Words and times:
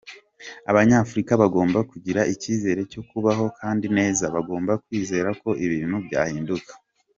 Abanyafurika 0.71 1.33
bagomba 1.43 1.79
kugira 1.91 2.21
icyizere 2.33 2.81
cyo 2.91 3.01
kubaho 3.09 3.45
kandi 3.59 3.85
neza, 3.97 4.23
bagomba 4.35 4.71
kwizera 4.85 5.29
ko 5.41 5.49
ibintu 5.65 5.97
byahinduka. 6.07 6.71